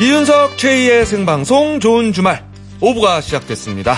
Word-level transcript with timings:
이윤석 0.00 0.58
최희의 0.58 1.06
생방송 1.06 1.80
좋은 1.80 2.12
주말 2.12 2.44
5부가 2.80 3.20
시작됐습니다. 3.20 3.96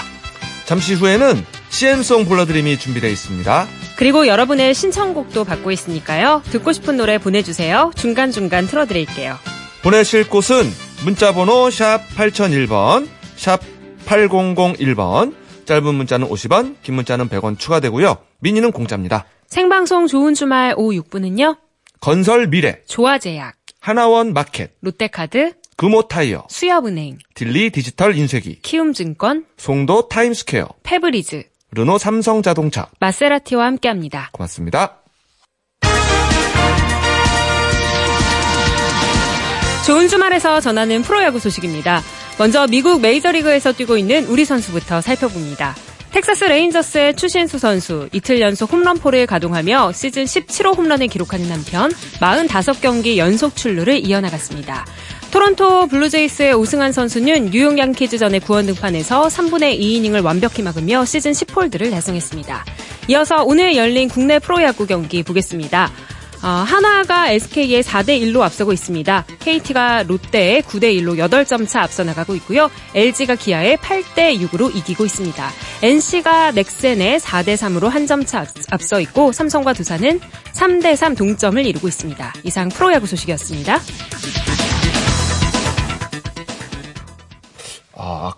잠시 0.65 0.95
후에는 0.95 1.45
CM송 1.69 2.25
불러드림이 2.25 2.79
준비되어 2.79 3.11
있습니다. 3.11 3.67
그리고 3.97 4.27
여러분의 4.27 4.73
신청곡도 4.73 5.45
받고 5.45 5.71
있으니까요. 5.71 6.43
듣고 6.47 6.73
싶은 6.73 6.97
노래 6.97 7.19
보내주세요. 7.19 7.91
중간중간 7.97 8.67
틀어드릴게요. 8.67 9.37
보내실 9.83 10.31
곳은 10.31 10.65
문자번호 11.05 11.69
샵 11.69 12.01
8001번, 12.17 13.07
샵 13.37 13.61
8001번, 14.07 15.35
짧은 15.67 15.95
문자는 15.95 16.29
50원, 16.29 16.77
긴 16.83 16.95
문자는 16.95 17.29
100원 17.29 17.59
추가되고요. 17.59 18.17
미니는 18.39 18.73
공짜입니다. 18.73 19.27
생방송 19.49 20.07
좋은 20.07 20.33
주말 20.33 20.73
오후 20.79 21.03
6분은요. 21.03 21.59
건설 22.01 22.47
미래, 22.47 22.81
조아제약, 22.87 23.55
하나원 23.81 24.33
마켓, 24.33 24.73
롯데카드, 24.81 25.60
금호타이어, 25.81 26.45
수협은행, 26.51 27.17
딜리 27.33 27.71
디지털 27.71 28.15
인쇄기, 28.15 28.61
키움증권, 28.61 29.47
송도 29.57 30.09
타임스퀘어, 30.09 30.69
페브리즈, 30.83 31.45
르노 31.71 31.97
삼성자동차. 31.97 32.89
마세라티와 33.01 33.65
함께합니다. 33.65 34.29
고맙습니다. 34.33 34.99
좋은 39.87 40.09
주말에서 40.09 40.61
전하는 40.61 41.01
프로야구 41.01 41.39
소식입니다. 41.39 42.03
먼저 42.39 42.67
미국 42.67 43.01
메이저리그에서 43.01 43.73
뛰고 43.73 43.97
있는 43.97 44.27
우리 44.27 44.45
선수부터 44.45 45.01
살펴봅니다. 45.01 45.75
텍사스 46.11 46.45
레인저스의 46.45 47.17
추신수 47.17 47.59
선수 47.59 48.11
이틀 48.13 48.43
연속 48.43 48.71
홈런포를 48.71 49.27
가동하며 49.27 49.93
시즌 49.93 50.25
17호 50.25 50.77
홈런을 50.77 51.07
기록하는 51.07 51.51
한편 51.51 51.91
45경기 51.91 53.17
연속 53.17 53.57
출루를 53.57 54.05
이어나갔습니다. 54.05 54.85
토론토 55.31 55.87
블루제이스의 55.87 56.55
오승환 56.55 56.93
선수는 56.93 57.51
뉴욕 57.51 57.79
양키즈전의 57.79 58.41
구원 58.41 58.67
등판에서 58.67 59.29
3분의 59.29 59.79
2이닝을 59.81 60.25
완벽히 60.25 60.63
막으며 60.63 61.05
시즌 61.05 61.33
10홀드를 61.33 61.91
달성했습니다. 61.91 62.65
이어서 63.09 63.45
오늘 63.45 63.77
열린 63.77 64.09
국내 64.09 64.39
프로야구 64.41 64.87
경기 64.87 65.23
보겠습니다. 65.23 65.91
어, 66.43 66.47
한화가 66.49 67.31
SK에 67.33 67.83
4대1로 67.83 68.41
앞서고 68.41 68.73
있습니다. 68.73 69.27
KT가 69.41 70.05
롯데에 70.05 70.63
9대1로 70.63 71.17
8점 71.19 71.69
차 71.69 71.83
앞서 71.83 72.03
나가고 72.03 72.35
있고요. 72.37 72.71
LG가 72.95 73.35
기아에 73.37 73.77
8대6으로 73.77 74.75
이기고 74.75 75.05
있습니다. 75.05 75.51
NC가 75.83 76.53
넥센에 76.53 77.19
4대3으로 77.19 77.89
한 77.89 78.07
점 78.07 78.25
차 78.25 78.47
앞서 78.71 79.01
있고 79.01 79.33
삼성과 79.33 79.75
두산은 79.75 80.19
3대3 80.55 81.17
동점을 81.17 81.65
이루고 81.65 81.87
있습니다. 81.89 82.33
이상 82.45 82.69
프로야구 82.71 83.07
소식이었습니다. 83.07 83.79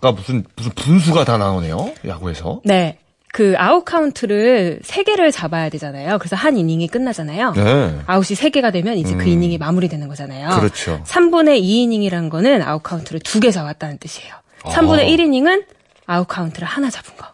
아, 0.02 0.08
아까 0.08 0.12
무슨, 0.12 0.44
무슨 0.56 0.72
분수가 0.72 1.24
다 1.24 1.38
나오네요. 1.38 1.92
야구에서. 2.06 2.60
네. 2.64 2.98
그 3.32 3.54
아웃 3.56 3.84
카운트를 3.84 4.80
3개를 4.84 5.32
잡아야 5.32 5.70
되잖아요. 5.70 6.18
그래서 6.18 6.36
한 6.36 6.58
이닝이 6.58 6.88
끝나잖아요. 6.88 7.52
네. 7.52 7.98
아웃이 8.06 8.36
3개가 8.36 8.70
되면 8.72 8.98
이제 8.98 9.14
그 9.14 9.22
음. 9.22 9.28
이닝이 9.28 9.56
마무리되는 9.56 10.06
거잖아요. 10.06 10.50
그렇죠. 10.58 11.00
3분의 11.06 11.62
2이닝이란 11.62 12.28
거는 12.28 12.60
아웃 12.60 12.82
카운트를 12.82 13.20
2개 13.20 13.50
잡았다는 13.50 13.96
뜻이에요. 13.98 14.34
3분의 14.64 15.00
아. 15.00 15.04
1이닝은 15.04 15.64
아웃 16.04 16.28
카운트를 16.28 16.68
하나 16.68 16.90
잡은 16.90 17.16
거. 17.16 17.26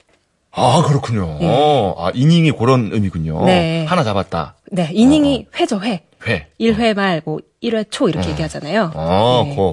아, 0.52 0.82
그렇군요. 0.86 1.38
아, 1.98 2.10
이닝이 2.14 2.52
그런 2.52 2.90
의미군요. 2.92 3.44
네. 3.46 3.84
하나 3.86 4.04
잡았다. 4.04 4.54
네, 4.70 4.90
이닝이 4.92 5.46
회죠, 5.58 5.80
회. 5.80 6.04
회. 6.26 6.46
1회 6.60 6.94
말, 6.94 7.22
뭐, 7.24 7.38
1회 7.62 7.90
초 7.90 8.08
이렇게 8.08 8.28
어. 8.28 8.30
얘기하잖아요. 8.32 8.92
아, 8.94 9.42
네. 9.44 9.56
그, 9.56 9.72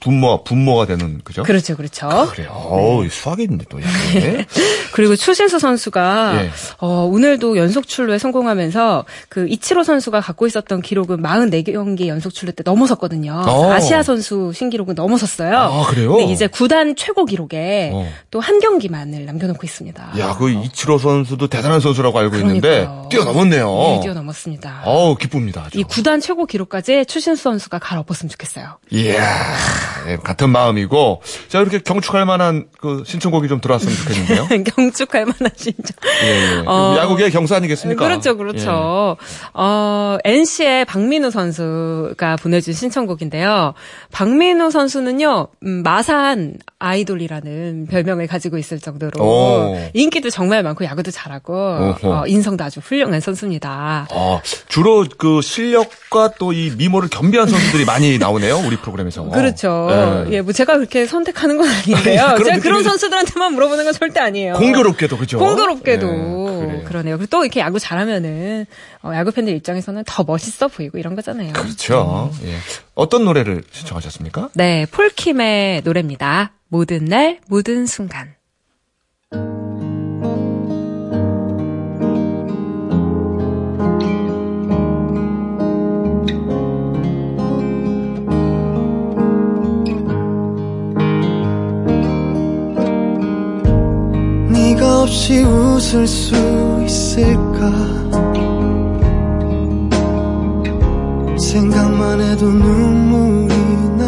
분모, 0.00 0.44
분모가 0.44 0.86
되는, 0.86 1.20
그죠? 1.22 1.42
그렇죠, 1.42 1.76
그렇죠. 1.76 2.08
그래요. 2.32 2.50
어우, 2.52 3.08
수학이 3.08 3.42
있는데 3.42 3.66
또, 3.68 3.78
이게. 3.78 4.46
그리고 4.92 5.14
추신수 5.14 5.58
선수가 5.58 6.42
예. 6.42 6.50
어, 6.78 7.04
오늘도 7.04 7.56
연속 7.56 7.86
출루에 7.86 8.18
성공하면서 8.18 9.04
그 9.28 9.46
이치로 9.48 9.84
선수가 9.84 10.20
갖고 10.20 10.46
있었던 10.46 10.80
기록은 10.82 11.22
44경기 11.22 12.06
연속 12.08 12.32
출루 12.34 12.52
때 12.52 12.62
넘어섰거든요. 12.64 13.44
어. 13.46 13.70
아시아 13.72 14.02
선수 14.02 14.52
신기록은 14.54 14.94
넘어섰어요. 14.94 15.56
아, 15.56 15.86
그래요? 15.86 16.16
근데 16.16 16.32
이제 16.32 16.46
구단 16.46 16.96
최고 16.96 17.24
기록에 17.24 17.90
어. 17.92 18.10
또한 18.30 18.58
경기만을 18.60 19.26
남겨놓고 19.26 19.60
있습니다. 19.64 20.14
야, 20.18 20.36
그 20.36 20.50
이치로 20.50 20.98
선수도 20.98 21.46
대단한 21.48 21.80
선수라고 21.80 22.18
알고 22.18 22.36
있는데, 22.36 22.60
그러니까요. 22.60 23.08
뛰어넘었네요. 23.10 23.66
네, 23.68 24.00
뛰어넘었습니다. 24.02 24.82
어우, 24.84 25.16
기쁩니다. 25.16 25.64
아주. 25.66 25.78
이 25.78 25.82
구단 25.82 26.20
최고 26.20 26.46
기록까지 26.46 27.04
추신수 27.06 27.42
선수가 27.42 27.78
갈아엎었으면 27.78 28.30
좋겠어요. 28.30 28.78
이야, 28.90 29.24
예, 30.08 30.16
같은 30.16 30.50
마음이고, 30.50 31.22
자, 31.48 31.60
이렇게 31.60 31.78
경축할 31.78 32.24
만한 32.24 32.66
그 32.80 33.02
신청곡이 33.06 33.48
좀 33.48 33.60
들어왔으면 33.60 33.94
좋겠는데요. 33.94 34.62
경축할 34.76 35.24
만한 35.26 35.50
신청. 35.56 35.96
예, 36.24 36.58
예. 36.58 36.62
어. 36.66 36.96
야구계의 36.98 37.30
경수 37.30 37.54
아니겠습니까? 37.54 38.04
그렇죠, 38.04 38.36
그렇죠. 38.36 39.16
어, 39.54 40.18
NC의 40.24 40.84
박민우 40.86 41.30
선수가 41.30 42.36
보내준 42.36 42.74
신청곡인데요. 42.74 43.74
박민우 44.12 44.70
선수는요, 44.70 45.48
음, 45.64 45.82
마산 45.82 46.54
아이돌이라는 46.80 47.86
별명을 47.88 48.26
가지고 48.26 48.58
있을 48.58 48.80
정도로 48.80 49.22
오. 49.24 49.78
인기도 49.92 50.30
정말 50.30 50.62
많고 50.62 50.84
야구도 50.84 51.10
잘하고. 51.10 51.54
어, 52.02 52.24
인성도 52.26 52.64
아주 52.64 52.80
훌륭한 52.80 53.20
선수입니다. 53.20 54.08
어, 54.10 54.40
주로 54.68 55.06
그 55.16 55.40
실력과 55.42 56.32
또 56.38 56.50
이 56.50 56.72
미모를 56.76 57.08
겸비한 57.10 57.46
선수들이 57.48 57.84
많이 57.84 58.18
나오네요, 58.18 58.58
우리 58.66 58.76
프로그램에서. 58.76 59.22
그렇죠. 59.28 59.88
예. 60.28 60.32
예, 60.32 60.40
뭐 60.40 60.52
제가 60.52 60.76
그렇게 60.78 61.06
선택하는 61.06 61.56
건 61.58 61.68
아닌데요. 61.68 62.22
아니, 62.22 62.34
그런 62.36 62.54
제가 62.54 62.58
그런 62.62 62.82
선수들한테만 62.82 63.52
물어보는 63.54 63.84
건 63.84 63.92
절대 63.92 64.18
아니에요. 64.20 64.54
공교롭게도, 64.54 65.16
그죠? 65.16 65.38
공교롭게도 65.38 66.06
예, 66.08 66.66
그래요. 66.66 66.82
그러네요. 66.84 67.16
그리고 67.18 67.28
또 67.30 67.44
이렇게 67.44 67.60
야구 67.60 67.78
잘하면은 67.78 68.66
어, 69.02 69.12
야구 69.14 69.30
팬들 69.30 69.54
입장에서는 69.56 70.04
더 70.06 70.24
멋있어 70.24 70.68
보이고 70.68 70.98
이런 70.98 71.14
거잖아요. 71.16 71.52
그렇죠. 71.54 72.30
예. 72.44 72.56
어떤 72.94 73.24
노래를 73.24 73.64
신청하셨습니까? 73.70 74.50
네, 74.54 74.86
폴킴의 74.90 75.82
노래입니다. 75.84 76.52
모든 76.68 77.06
날, 77.06 77.40
모든 77.48 77.86
순간. 77.86 78.34
네가 94.52 95.02
없이 95.02 95.42
웃을 95.42 96.06
수 96.06 96.34
있을까 96.84 98.29
생각만 101.50 102.20
해도 102.20 102.46
눈물이 102.46 103.54
나. 103.98 104.06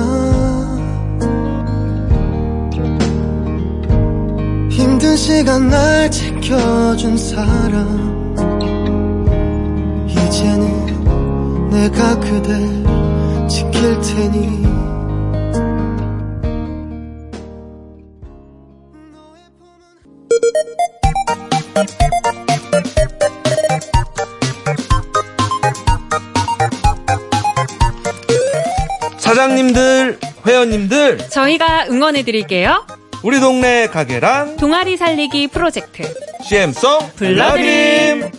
힘든 4.71 5.17
시간 5.17 5.69
날 5.69 6.09
지켜준 6.09 7.17
사람. 7.17 8.37
이제는 10.09 11.69
내가 11.71 12.21
그댈 12.21 12.61
지킬 13.49 14.01
테니 14.01 14.72
사장님들, 29.43 30.21
회원님들, 30.47 31.19
저희가 31.29 31.87
응원해드릴게요. 31.91 32.87
우리 33.25 33.41
동네 33.41 33.89
가게랑 33.89 34.57
동아리 34.57 34.97
살리기 34.97 35.49
프로젝트. 35.49 36.05
CM송 36.45 37.11
불러드림. 37.17 38.31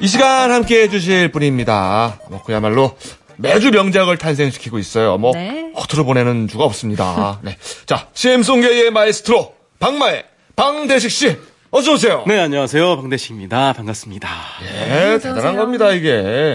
이 0.00 0.08
시간 0.08 0.50
함께 0.50 0.82
해주실 0.82 1.30
분입니다. 1.30 2.18
뭐 2.28 2.42
그야말로 2.42 2.96
매주 3.36 3.70
명작을 3.70 4.18
탄생시키고 4.18 4.80
있어요. 4.80 5.16
뭐 5.16 5.32
네. 5.32 5.70
허투루 5.76 6.04
보내는 6.04 6.48
주가 6.48 6.64
없습니다. 6.64 7.38
네. 7.42 7.56
자, 7.86 8.08
CM송계의 8.14 8.90
마에스트로 8.90 9.54
박마의 9.78 10.24
방대식 10.56 11.08
씨 11.08 11.51
어서 11.74 11.94
오세요. 11.94 12.22
네, 12.26 12.38
안녕하세요. 12.38 12.96
방대식입니다. 12.98 13.72
반갑습니다. 13.72 14.28
네, 14.60 15.18
대단한 15.18 15.56
겁니다 15.56 15.90
이게 15.92 16.54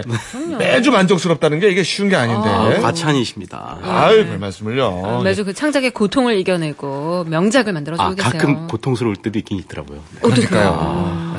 매주 0.56 0.92
만족스럽다는 0.92 1.58
게 1.58 1.70
이게 1.70 1.82
쉬운 1.82 2.08
게 2.08 2.14
아닌데. 2.14 2.48
아, 2.48 2.80
과찬이십니다. 2.80 3.78
아유, 3.82 4.24
별 4.26 4.38
말씀을요. 4.38 5.22
매주 5.24 5.44
그 5.44 5.52
창작의 5.52 5.90
고통을 5.90 6.38
이겨내고 6.38 7.24
명작을 7.24 7.72
만들어주고 7.72 8.08
아, 8.08 8.14
계세요. 8.14 8.30
가끔 8.30 8.68
고통스러울 8.68 9.16
때도 9.16 9.40
있긴 9.40 9.58
있더라고요. 9.58 10.00
네. 10.14 10.20
그러니까요. 10.20 11.36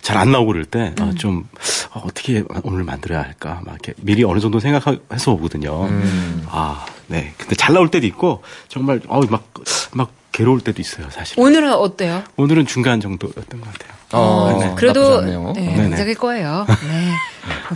잘안 0.00 0.32
나오고 0.32 0.48
그럴 0.52 0.64
때, 0.66 0.94
아, 1.00 1.12
좀, 1.18 1.44
아, 1.92 2.00
어떻게 2.04 2.42
오늘 2.62 2.84
만들어야 2.84 3.22
할까 3.22 3.60
막 3.66 3.72
이렇게 3.74 3.92
미리 3.98 4.24
어느 4.24 4.40
정도 4.40 4.60
생각해서 4.60 5.32
오거든요. 5.32 5.84
음. 5.84 6.46
아, 6.48 6.86
네. 7.08 7.34
근데 7.36 7.54
잘 7.54 7.74
나올 7.74 7.90
때도 7.90 8.06
있고 8.06 8.42
정말 8.68 9.00
어우 9.08 9.24
막 9.30 9.44
막 9.92 10.10
괴로울 10.34 10.60
때도 10.60 10.82
있어요, 10.82 11.06
사실. 11.10 11.38
오늘은 11.38 11.72
어때요? 11.72 12.24
오늘은 12.36 12.66
중간 12.66 13.00
정도였던 13.00 13.60
것 13.60 13.72
같아요. 13.72 13.94
어, 14.12 14.58
네. 14.60 14.72
그래도 14.76 15.20
나쁘지 15.20 15.32
않네요. 15.32 15.52
네, 15.54 15.60
네네. 15.60 15.88
괜찮을 15.90 16.14
거예요. 16.16 16.66
네. 16.68 17.10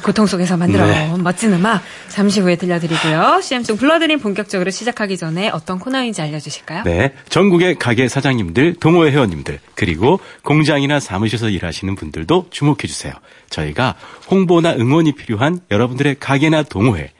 고통 0.02 0.26
속에서 0.26 0.56
만들어온 0.56 0.90
네. 0.90 1.14
멋진 1.18 1.52
음악 1.52 1.82
잠시 2.08 2.40
후에 2.40 2.56
들려드리고요. 2.56 3.40
CM송 3.42 3.76
불러드림 3.76 4.18
본격적으로 4.18 4.70
시작하기 4.70 5.16
전에 5.16 5.50
어떤 5.50 5.78
코너인지 5.78 6.20
알려주실까요? 6.20 6.82
네. 6.82 7.14
전국의 7.28 7.76
가게 7.76 8.08
사장님들, 8.08 8.74
동호회 8.80 9.12
회원님들, 9.12 9.60
그리고 9.74 10.18
공장이나 10.42 10.98
사무실에서 10.98 11.50
일하시는 11.50 11.94
분들도 11.94 12.46
주목해 12.50 12.86
주세요. 12.86 13.12
저희가 13.50 13.94
홍보나 14.30 14.72
응원이 14.72 15.12
필요한 15.12 15.60
여러분들의 15.70 16.16
가게나 16.18 16.64
동호회, 16.64 17.12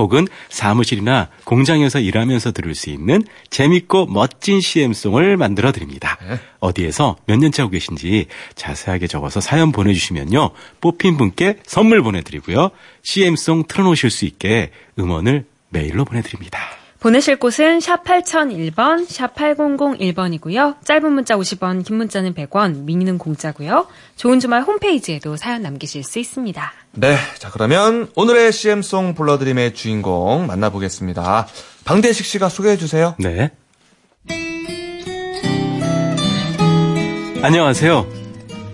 혹은 0.00 0.26
사무실이나 0.48 1.28
공장에서 1.44 2.00
일하면서 2.00 2.52
들을 2.52 2.74
수 2.74 2.88
있는 2.88 3.22
재밌고 3.50 4.06
멋진 4.06 4.60
CM송을 4.60 5.36
만들어 5.36 5.72
드립니다. 5.72 6.18
어디에서 6.58 7.16
몇 7.26 7.38
년째 7.38 7.62
하고 7.62 7.70
계신지 7.70 8.26
자세하게 8.54 9.06
적어서 9.06 9.40
사연 9.40 9.72
보내주시면요. 9.72 10.50
뽑힌 10.80 11.18
분께 11.18 11.58
선물 11.66 12.02
보내드리고요. 12.02 12.70
CM송 13.02 13.64
틀어놓으실 13.68 14.10
수 14.10 14.24
있게 14.24 14.70
음원을 14.98 15.44
메일로 15.68 16.06
보내드립니다. 16.06 16.79
보내실 17.00 17.36
곳은 17.36 17.80
샵 17.80 18.04
8001번, 18.04 19.06
샵 19.08 19.34
8001번이고요. 19.34 20.84
짧은 20.84 21.10
문자 21.12 21.34
50원, 21.34 21.84
긴 21.84 21.96
문자는 21.96 22.34
100원, 22.34 22.84
미니는 22.84 23.16
공짜고요. 23.16 23.86
좋은 24.16 24.38
주말 24.38 24.62
홈페이지에도 24.62 25.36
사연 25.36 25.62
남기실 25.62 26.04
수 26.04 26.18
있습니다. 26.18 26.72
네, 26.92 27.16
자 27.38 27.50
그러면 27.50 28.08
오늘의 28.16 28.52
CM송 28.52 29.14
불러드림의 29.14 29.74
주인공 29.74 30.46
만나보겠습니다. 30.46 31.48
방대식 31.86 32.26
씨가 32.26 32.50
소개해 32.50 32.76
주세요. 32.76 33.14
네. 33.18 33.50
안녕하세요. 37.42 38.06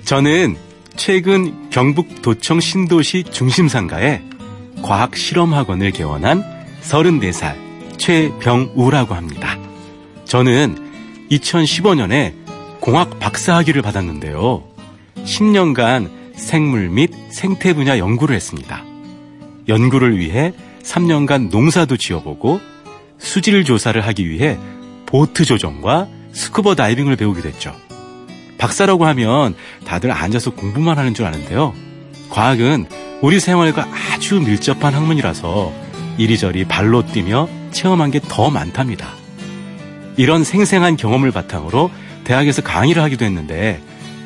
저는 0.05 0.57
최근 0.97 1.71
경북 1.71 2.23
도청 2.23 2.59
신도시 2.59 3.25
중심상가에 3.31 4.23
과학실험학원을 4.83 5.93
개원한 5.93 6.43
34살 6.83 7.66
최병우라고 7.99 9.15
합니다. 9.15 9.59
저는 10.25 10.77
2015년에 11.31 12.35
공학 12.81 13.19
박사학위를 13.19 13.83
받았는데요. 13.83 14.63
10년간 15.25 16.11
생물 16.35 16.89
및 16.89 17.11
생태 17.31 17.73
분야 17.75 17.99
연구를 17.99 18.37
했습니다. 18.37 18.83
연구를 19.69 20.19
위해 20.19 20.53
3년간 20.83 21.51
농사도 21.51 21.97
지어보고 21.97 22.61
수질 23.19 23.65
조사를 23.65 24.01
하기 24.07 24.29
위해 24.29 24.59
보트 25.07 25.45
조정과 25.45 26.09
스쿠버 26.33 26.75
다이빙을 26.75 27.17
배우게 27.17 27.41
됐죠. 27.43 27.75
박사라고 28.59 29.07
하면 29.07 29.55
다들 29.85 30.13
앉아서 30.13 30.51
공부만 30.51 30.99
하는 30.99 31.15
줄 31.15 31.27
아는데요. 31.27 31.75
과학은 32.31 32.87
우리 33.23 33.41
생활과 33.41 33.89
아주 34.13 34.41
밀접한 34.41 34.95
학문이라서 34.95 35.86
이리저리 36.19 36.65
발로 36.65 37.05
뛰며 37.07 37.49
체험한 37.73 38.11
게 38.11 38.21
더 38.21 38.51
많답니다. 38.51 39.11
이런 40.17 40.45
생생한 40.45 40.97
경험을 40.97 41.31
바탕으로 41.31 41.91
대학에서 42.25 42.63
강의를 42.63 43.03
하기도 43.03 43.25
했는데 43.25 43.81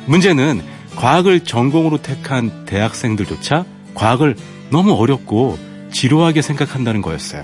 문제는 0.05 0.61
과학을 0.95 1.41
전공으로 1.41 2.01
택한 2.01 2.65
대학생들조차 2.65 3.65
과학을 3.93 4.35
너무 4.69 4.93
어렵고 4.93 5.57
지루하게 5.91 6.41
생각한다는 6.41 7.01
거였어요. 7.01 7.43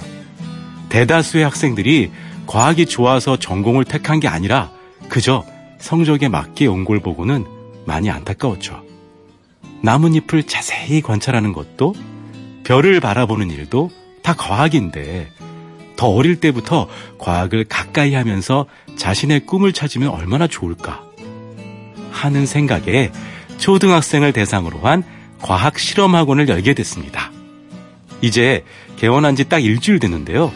대다수의 0.89 1.43
학생들이 1.43 2.11
과학이 2.47 2.85
좋아서 2.85 3.37
전공을 3.37 3.83
택한 3.83 4.19
게 4.21 4.27
아니라 4.29 4.71
그저 5.09 5.43
성적에 5.79 6.29
맞게 6.29 6.65
온 6.67 6.85
걸 6.85 6.99
보고는 7.01 7.45
많이 7.85 8.09
안타까웠죠. 8.09 8.81
나뭇잎을 9.83 10.43
자세히 10.43 11.01
관찰하는 11.01 11.51
것도 11.53 11.93
별을 12.63 12.99
바라보는 12.99 13.51
일도 13.51 13.91
다 14.27 14.33
과학인데 14.33 15.31
더 15.95 16.07
어릴 16.09 16.35
때부터 16.41 16.89
과학을 17.17 17.63
가까이 17.63 18.13
하면서 18.13 18.65
자신의 18.97 19.45
꿈을 19.45 19.71
찾으면 19.71 20.09
얼마나 20.09 20.47
좋을까 20.47 21.01
하는 22.11 22.45
생각에 22.45 23.13
초등학생을 23.57 24.33
대상으로 24.33 24.79
한 24.79 25.05
과학 25.41 25.79
실험학원을 25.79 26.49
열게 26.49 26.73
됐습니다. 26.73 27.31
이제 28.21 28.65
개원한 28.97 29.37
지 29.37 29.45
딱 29.45 29.63
일주일 29.63 29.99
됐는데요. 29.99 30.51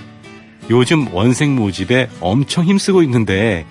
요즘 0.69 1.07
원생 1.13 1.55
모집에 1.55 2.09
엄청 2.19 2.65
힘쓰고 2.65 3.03
있는데 3.03 3.65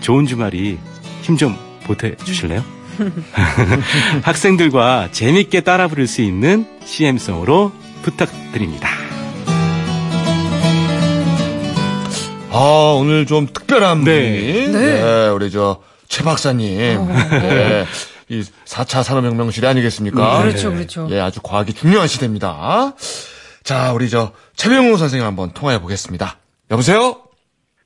좋은 0.00 0.26
주말이 0.26 0.78
힘 1.22 1.36
좀 1.36 1.56
보태 1.86 2.14
주실래요? 2.18 2.62
학생들과 4.22 5.08
재밌게 5.10 5.62
따라 5.62 5.88
부를 5.88 6.06
수 6.06 6.22
있는 6.22 6.66
CM송으로 6.84 7.72
부탁드립니다. 8.02 9.09
아, 12.52 12.96
오늘 12.98 13.26
좀 13.26 13.46
특별한 13.46 14.04
네. 14.04 14.64
분이. 14.64 14.72
네. 14.72 15.28
우리 15.28 15.50
저, 15.50 15.82
최 16.08 16.24
박사님. 16.24 16.68
네. 17.30 17.84
이 18.28 18.42
4차 18.42 19.02
산업혁명 19.02 19.50
시대 19.50 19.66
아니겠습니까? 19.66 20.42
그렇죠, 20.42 20.72
그렇죠. 20.72 21.08
예, 21.10 21.20
아주 21.20 21.40
과학이 21.42 21.72
중요한 21.72 22.06
시대입니다. 22.08 22.94
자, 23.62 23.92
우리 23.92 24.08
저, 24.08 24.32
최병우 24.56 24.96
선생님 24.96 25.26
한번 25.26 25.50
통화해 25.52 25.80
보겠습니다. 25.80 26.36
여보세요? 26.70 27.16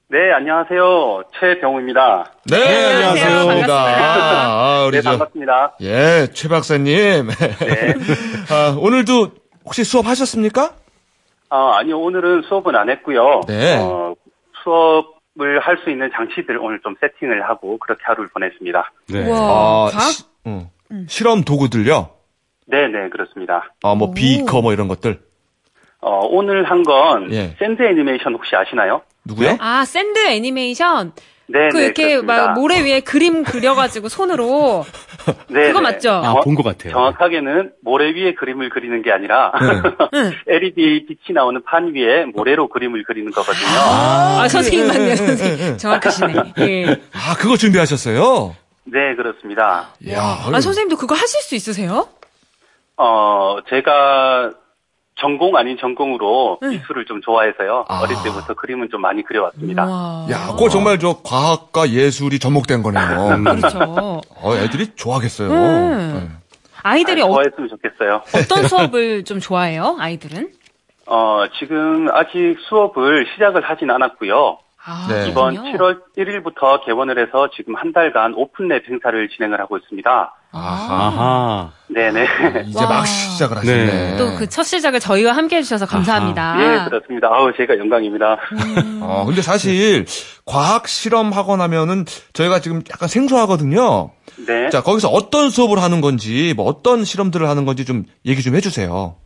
네, 0.09 0.19
안녕하세요. 0.37 1.25
최병우입니다. 1.41 2.33
네, 2.47 2.57
안녕하세요. 2.57 3.27
반갑습니다. 3.37 3.75
아, 3.75 4.85
우리 4.87 4.97
네, 4.99 5.03
저, 5.03 5.11
반갑습니다. 5.11 5.77
예, 5.83 6.27
최 6.35 6.49
박사님. 6.49 7.29
네. 7.29 7.95
아, 8.51 8.77
오늘도 8.79 9.31
혹시 9.65 9.83
수업 9.85 10.07
하셨습니까? 10.07 10.73
아, 11.49 11.77
아니요, 11.79 12.01
오늘은 12.01 12.43
수업은 12.49 12.77
안 12.77 12.91
했고요. 12.91 13.41
네. 13.49 13.79
어, 13.79 14.15
수업을 14.65 15.61
할 15.61 15.79
수 15.85 15.91
있는 15.91 16.11
장치들 16.15 16.59
오늘 16.59 16.81
좀 16.81 16.95
세팅을 17.01 17.49
하고 17.49 17.79
그렇게 17.79 18.03
하루를 18.05 18.31
보냈습니다. 18.31 18.93
네. 19.11 19.29
우와, 19.29 19.87
아? 19.89 19.91
시- 19.91 20.25
어. 20.45 20.71
실험 21.09 21.43
도구들요? 21.45 22.11
네, 22.67 22.89
네, 22.89 23.09
그렇습니다. 23.11 23.73
아, 23.83 23.95
뭐, 23.95 24.09
오. 24.09 24.15
비커 24.15 24.63
뭐 24.63 24.73
이런 24.73 24.89
것들. 24.89 25.21
어, 26.01 26.21
오늘 26.27 26.65
한건 26.65 27.33
예. 27.33 27.57
샌드 27.59 27.83
애니메이션 27.83 28.35
혹시 28.35 28.55
아시나요? 28.57 29.03
누구요? 29.25 29.57
아, 29.61 29.85
샌드 29.85 30.19
애니메이션. 30.27 31.13
네, 31.47 31.69
그 31.71 31.77
네, 31.79 31.85
이렇게 31.87 32.03
그렇습니다. 32.09 32.47
막 32.47 32.55
모래 32.55 32.81
위에 32.83 33.01
그림 33.01 33.43
그려가지고 33.43 34.09
손으로. 34.09 34.85
네, 35.49 35.69
그거 35.69 35.81
네. 35.81 35.93
맞죠? 35.93 36.11
아, 36.11 36.35
본 36.43 36.55
것 36.55 36.63
같아요. 36.63 36.93
정확하게는 36.93 37.73
모래 37.83 38.11
위에 38.13 38.35
그림을 38.35 38.69
그리는 38.71 39.03
게 39.03 39.11
아니라 39.13 39.53
응. 40.15 40.33
LED 40.49 41.07
빛이 41.09 41.35
나오는 41.35 41.63
판 41.65 41.95
위에 41.95 42.25
모래로 42.27 42.69
그림을 42.69 43.05
그리는 43.05 43.31
거거든요. 43.33 43.67
아, 43.79 44.47
선생님 44.49 44.81
예, 44.81 44.85
예, 44.85 44.89
맞네요, 44.89 45.11
예, 45.11 45.17
선생님. 45.17 45.77
정확하시네. 45.79 46.35
예. 46.61 46.87
아, 47.13 47.35
그거 47.39 47.57
준비하셨어요? 47.57 48.55
네, 48.87 49.15
그렇습니다. 49.17 49.89
이야, 50.05 50.21
아, 50.21 50.61
선생님도 50.61 50.97
그거 50.97 51.15
하실 51.15 51.41
수 51.41 51.55
있으세요? 51.55 52.09
어, 52.97 53.57
제가 53.71 54.51
전공 55.17 55.57
아닌 55.57 55.77
전공으로 55.79 56.59
응. 56.63 56.71
미술을 56.71 57.05
좀 57.07 57.21
좋아해서요. 57.23 57.85
아. 57.89 58.01
어릴 58.01 58.17
때부터 58.25 58.55
그림은 58.55 58.89
좀 58.91 59.01
많이 59.01 59.23
그려왔습니다. 59.23 59.85
와. 59.85 60.27
야, 60.31 60.47
그거 60.53 60.69
정말 60.69 60.99
저 60.99 61.21
과학과 61.23 61.89
예술이 61.89 62.39
접목된 62.39 62.83
거네요. 62.83 63.43
그렇죠. 63.45 64.21
어, 64.43 64.57
애들이 64.57 64.95
좋아하겠어요. 64.97 65.51
음. 65.51 66.29
네. 66.31 66.37
아이들이 66.83 67.23
아, 67.23 67.27
어, 67.27 67.29
좋아했으면 67.29 67.69
좋겠어요. 67.71 68.23
어떤 68.35 68.67
수업을 68.69 69.25
좀 69.25 69.41
좋아해요, 69.41 69.97
아이들은? 70.01 70.51
어, 71.07 71.45
지금 71.59 72.09
아직 72.13 72.57
수업을 72.69 73.27
시작을 73.35 73.63
하진 73.63 73.91
않았고요. 73.91 74.59
아, 74.87 75.07
네. 75.09 75.29
이번 75.29 75.55
그렇군요. 75.55 75.79
7월 75.79 76.01
1일부터 76.17 76.85
개원을 76.85 77.19
해서 77.19 77.49
지금 77.57 77.75
한 77.75 77.93
달간 77.93 78.35
오픈랩 78.35 78.87
행사를 78.89 79.29
진행을 79.31 79.59
하고 79.59 79.79
있습니다. 79.79 80.35
아하. 80.53 80.95
아하. 80.95 81.71
네네. 81.89 82.27
이제 82.69 82.85
와. 82.85 82.89
막 82.91 83.07
시작을 83.07 83.57
하시네. 83.57 83.87
네. 83.87 84.17
또그 84.19 84.49
첫 84.51 84.63
시작을 84.63 85.01
저희와 85.01 85.33
함께 85.33 85.57
해주셔서 85.57 85.87
감사합니다. 85.87 86.57
예, 86.61 86.91
그렇습니다. 86.91 87.29
아우, 87.29 87.51
제가 87.57 87.79
영광입니다. 87.79 88.37
어, 89.01 89.25
근데 89.25 89.41
사실 89.41 90.05
과학 90.45 90.87
실험 90.87 91.33
학원 91.33 91.63
하면은 91.63 92.05
저희가 92.35 92.61
지금 92.61 92.83
약간 92.91 93.09
생소하거든요. 93.09 94.11
네. 94.47 94.69
자, 94.69 94.83
거기서 94.83 95.09
어떤 95.09 95.49
수업을 95.49 95.83
하는 95.83 96.03
건지, 96.03 96.53
뭐 96.57 96.67
어떤 96.67 97.05
실험들을 97.05 97.49
하는 97.49 97.65
건지 97.65 97.87
좀 97.87 98.05
얘기 98.27 98.43
좀 98.43 98.55
해주세요. 98.55 99.17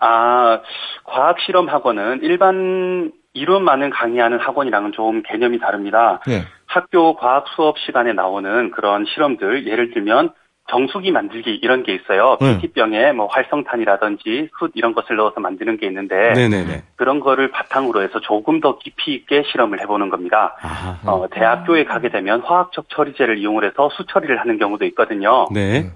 아, 0.00 0.60
과학 1.04 1.40
실험학원은 1.44 2.20
일반 2.22 3.10
이론만을 3.38 3.90
강의하는 3.90 4.38
학원이랑은 4.38 4.92
좀 4.92 5.22
개념이 5.22 5.58
다릅니다. 5.58 6.20
예. 6.28 6.42
학교 6.66 7.16
과학 7.16 7.46
수업 7.54 7.78
시간에 7.78 8.12
나오는 8.12 8.70
그런 8.72 9.06
실험들, 9.06 9.66
예를 9.66 9.92
들면 9.94 10.32
정수기 10.70 11.10
만들기 11.10 11.58
이런 11.62 11.82
게 11.82 11.94
있어요. 11.94 12.36
네. 12.40 12.58
PT병에 12.58 13.12
뭐 13.12 13.26
활성탄이라든지 13.26 14.50
숯 14.58 14.72
이런 14.74 14.94
것을 14.94 15.16
넣어서 15.16 15.40
만드는 15.40 15.78
게 15.78 15.86
있는데 15.86 16.32
네네네. 16.34 16.82
그런 16.96 17.20
거를 17.20 17.50
바탕으로 17.50 18.02
해서 18.02 18.20
조금 18.20 18.60
더 18.60 18.78
깊이 18.78 19.14
있게 19.14 19.44
실험을 19.50 19.80
해보는 19.80 20.10
겁니다. 20.10 20.56
아, 20.60 21.00
어, 21.06 21.26
대학교에 21.30 21.84
가게 21.84 22.10
되면 22.10 22.42
화학적 22.42 22.90
처리제를 22.90 23.38
이용을 23.38 23.64
해서 23.64 23.88
수처리를 23.96 24.38
하는 24.38 24.58
경우도 24.58 24.84
있거든요. 24.86 25.46
네. 25.52 25.90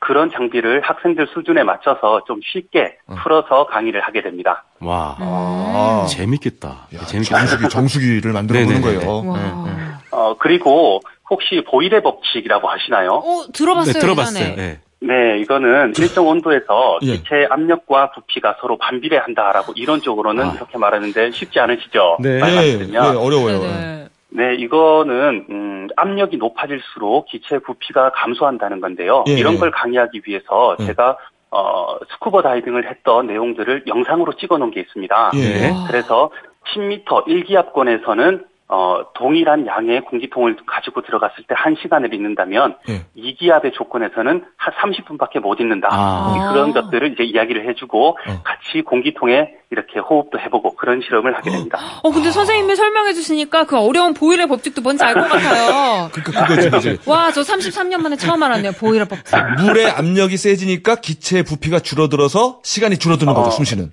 그런 0.00 0.30
장비를 0.30 0.80
학생들 0.82 1.28
수준에 1.34 1.62
맞춰서 1.62 2.22
좀 2.26 2.40
쉽게 2.42 2.98
풀어서 3.22 3.66
강의를 3.66 4.00
하게 4.00 4.22
됩니다. 4.22 4.64
와. 4.80 5.16
아. 5.18 6.06
재밌겠다. 6.08 6.88
야, 6.94 7.00
재밌겠다. 7.06 7.46
정수기, 7.46 7.68
정수기를 7.68 8.32
만들어 8.32 8.60
보는. 8.64 8.80
거예요. 8.80 9.26
와. 9.26 9.38
네, 9.38 9.70
네. 9.70 9.78
어, 10.10 10.36
그리고 10.38 11.00
혹시 11.30 11.62
보일의 11.68 12.02
법칙이라고 12.02 12.68
하시나요? 12.68 13.10
어, 13.12 13.44
들어봤어요. 13.52 13.92
네, 13.92 13.98
들어봤어요. 14.00 14.44
예전에. 14.44 14.56
네. 14.56 14.80
네, 15.00 15.38
이거는 15.40 15.92
일정 15.96 16.26
온도에서 16.26 16.98
예. 17.02 17.12
기체 17.12 17.46
압력과 17.50 18.10
부피가 18.12 18.56
서로 18.60 18.76
반비례한다라고 18.78 19.72
이론적으로는 19.76 20.44
아. 20.44 20.52
이렇게 20.54 20.76
말하는데 20.76 21.30
쉽지 21.30 21.60
않으시죠? 21.60 22.16
네. 22.20 22.40
예, 22.40 22.96
어려워요. 22.98 23.60
네 23.60 24.07
네. 24.30 24.48
네, 24.48 24.54
이거는 24.54 25.46
음, 25.50 25.88
압력이 25.96 26.36
높아질수록 26.36 27.26
기체 27.26 27.58
부피가 27.58 28.12
감소한다는 28.12 28.80
건데요. 28.80 29.24
예, 29.28 29.32
이런 29.32 29.54
예. 29.54 29.58
걸 29.58 29.70
강의하기 29.70 30.22
위해서 30.26 30.76
예. 30.80 30.86
제가 30.86 31.16
어, 31.50 31.98
스쿠버 32.12 32.42
다이빙을 32.42 32.88
했던 32.88 33.26
내용들을 33.26 33.84
영상으로 33.86 34.34
찍어 34.34 34.58
놓은 34.58 34.70
게 34.70 34.80
있습니다. 34.80 35.30
예. 35.34 35.38
네. 35.38 35.70
와. 35.70 35.86
그래서 35.88 36.30
10m 36.74 37.26
1기압권에서는 37.26 38.44
어, 38.70 39.00
동일한 39.14 39.66
양의 39.66 40.02
공기통을 40.02 40.56
가지고 40.66 41.00
들어갔을 41.00 41.44
때 41.48 41.54
1시간을 41.54 42.12
있는다면 42.12 42.76
예. 42.90 43.06
2기압의 43.16 43.72
조건에서는 43.72 44.44
한 44.56 44.74
30분밖에 44.74 45.40
못 45.40 45.58
있는다. 45.60 45.88
아. 45.90 46.34
이제 46.36 46.52
그런 46.52 46.72
것들을 46.74 47.12
이제 47.14 47.24
이야기를 47.24 47.66
해주고 47.70 48.08
어. 48.10 48.42
같이 48.44 48.82
공기통에 48.84 49.54
이렇게 49.70 49.98
호흡도 50.00 50.38
해보고 50.38 50.76
그런 50.76 51.00
실험을 51.00 51.34
하게 51.36 51.50
됩니다. 51.50 51.78
어, 52.02 52.10
근데 52.10 52.30
선생님이 52.30 52.76
설명해 52.76 53.14
주시니까 53.14 53.64
그 53.64 53.78
어려운 53.78 54.12
보일의 54.12 54.46
법칙도 54.48 54.82
뭔지 54.82 55.02
알 55.04 55.14
것 55.14 55.22
같아요. 55.28 56.08
그, 56.12 56.22
그, 56.22 56.30
그거지, 56.32 56.70
그거지. 56.70 56.98
와, 57.06 57.32
저 57.32 57.40
33년 57.40 58.02
만에 58.02 58.16
처음 58.16 58.42
알았네요. 58.42 58.72
보일의 58.72 59.08
법칙. 59.08 59.34
물의 59.62 59.90
압력이 59.92 60.36
세지니까 60.36 60.96
기체의 60.96 61.42
부피가 61.44 61.80
줄어들어서 61.80 62.60
시간이 62.64 62.98
줄어드는 62.98 63.32
거죠, 63.32 63.48
어. 63.48 63.50
숨쉬는. 63.50 63.92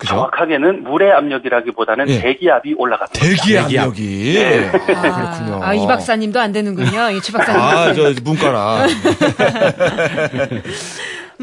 그죠? 0.00 0.14
정확하게는 0.14 0.82
물의 0.84 1.12
압력이라기보다는 1.12 2.08
예. 2.08 2.20
대기압이 2.20 2.74
올라갑니다. 2.78 3.20
대기의 3.20 3.62
대기압. 3.62 3.82
압력이. 3.84 4.32
네. 4.34 4.68
아, 4.68 4.72
그렇군요. 5.36 5.60
아, 5.62 5.74
이 5.74 5.86
박사님도 5.86 6.40
안 6.40 6.52
되는군요. 6.52 7.10
이최 7.10 7.32
박사님. 7.32 7.60
아, 7.60 7.92
저, 7.92 8.12
문과라. 8.24 8.86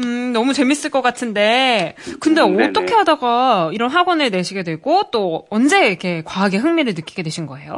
음, 0.04 0.32
너무 0.32 0.52
재밌을 0.52 0.90
것 0.90 1.02
같은데. 1.02 1.94
근데 2.20 2.42
음. 2.42 2.60
어떻게 2.60 2.94
하다가 2.94 3.70
이런 3.72 3.90
학원을 3.90 4.30
내시게 4.30 4.64
되고 4.64 5.02
또 5.12 5.46
언제 5.50 5.86
이렇게 5.88 6.22
과학에 6.24 6.56
흥미를 6.56 6.94
느끼게 6.94 7.22
되신 7.22 7.46
거예요? 7.46 7.76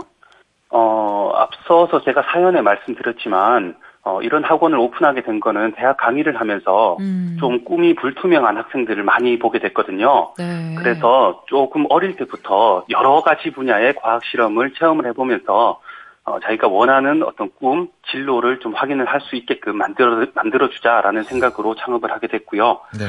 어, 0.70 1.32
앞서서 1.34 2.02
제가 2.04 2.22
사연에 2.32 2.62
말씀드렸지만 2.62 3.74
어, 4.02 4.22
이런 4.22 4.44
학원을 4.44 4.78
오픈하게 4.78 5.22
된 5.22 5.40
거는 5.40 5.72
대학 5.72 5.98
강의를 5.98 6.40
하면서 6.40 6.96
음. 7.00 7.36
좀 7.38 7.64
꿈이 7.64 7.94
불투명한 7.94 8.56
학생들을 8.56 9.02
많이 9.02 9.38
보게 9.38 9.58
됐거든요. 9.58 10.32
네. 10.38 10.74
그래서 10.78 11.42
조금 11.46 11.84
어릴 11.90 12.16
때부터 12.16 12.84
여러 12.88 13.20
가지 13.22 13.50
분야의 13.50 13.94
과학 13.96 14.24
실험을 14.24 14.72
체험을 14.74 15.06
해보면서 15.08 15.80
어, 16.24 16.40
자기가 16.40 16.68
원하는 16.68 17.22
어떤 17.22 17.50
꿈, 17.58 17.88
진로를 18.10 18.60
좀 18.60 18.74
확인을 18.74 19.06
할 19.06 19.20
수 19.20 19.36
있게끔 19.36 19.76
만들어 19.76 20.26
만들어주자라는 20.34 21.24
생각으로 21.24 21.74
창업을 21.74 22.10
하게 22.10 22.26
됐고요. 22.28 22.80
네. 22.98 23.04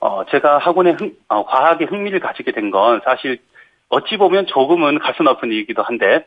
어, 0.00 0.24
제가 0.26 0.58
학원에 0.58 0.90
흥, 0.92 1.12
어, 1.28 1.46
과학에 1.46 1.86
흥미를 1.86 2.20
가지게 2.20 2.52
된 2.52 2.70
건 2.70 3.00
사실 3.04 3.38
어찌 3.88 4.16
보면 4.18 4.46
조금은 4.46 4.98
가슴 4.98 5.28
아픈 5.28 5.50
일이기도 5.50 5.82
한데 5.82 6.26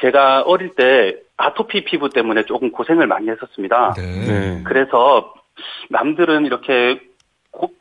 제가 0.00 0.42
어릴 0.42 0.74
때 0.74 1.16
아토피 1.36 1.84
피부 1.84 2.08
때문에 2.10 2.44
조금 2.44 2.70
고생을 2.70 3.06
많이 3.06 3.28
했었습니다. 3.28 3.94
네. 3.96 4.02
네. 4.02 4.62
그래서 4.64 5.34
남들은 5.90 6.46
이렇게 6.46 7.00
고- 7.50 7.72